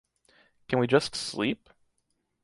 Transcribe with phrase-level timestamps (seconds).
[0.67, 1.69] Can we just sleep?